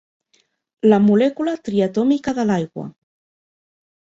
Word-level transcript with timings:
La 0.87 0.99
molècula 1.09 1.53
triatòmica 1.67 2.35
de 2.39 2.47
l'aigua. 2.53 2.87